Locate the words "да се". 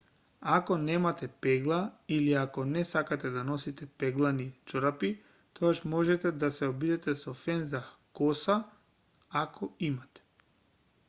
6.45-6.65